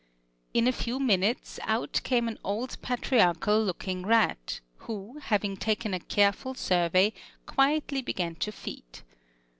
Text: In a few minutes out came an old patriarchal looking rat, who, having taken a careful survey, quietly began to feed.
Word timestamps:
In 0.51 0.67
a 0.67 0.71
few 0.71 0.99
minutes 0.99 1.59
out 1.61 2.01
came 2.03 2.27
an 2.27 2.39
old 2.43 2.81
patriarchal 2.81 3.63
looking 3.63 4.01
rat, 4.03 4.59
who, 4.87 5.19
having 5.19 5.55
taken 5.55 5.93
a 5.93 5.99
careful 5.99 6.55
survey, 6.55 7.13
quietly 7.45 8.01
began 8.01 8.33
to 8.37 8.51
feed. 8.51 9.01